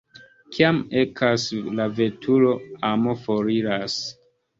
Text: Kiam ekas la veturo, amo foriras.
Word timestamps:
Kiam 0.53 0.77
ekas 1.01 1.43
la 1.79 1.85
veturo, 1.99 2.55
amo 2.89 3.15
foriras. 3.27 3.99